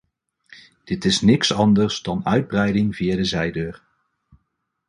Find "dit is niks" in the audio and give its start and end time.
0.83-1.53